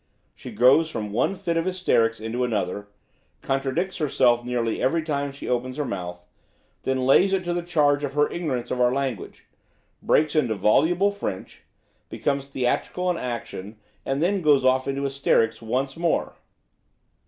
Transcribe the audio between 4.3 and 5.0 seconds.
nearly